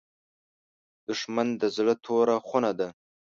دښمن 1.07 1.47
د 1.61 1.63
زړه 1.75 1.93
توره 2.03 2.35
خونه 2.47 2.71
ده 2.79 2.87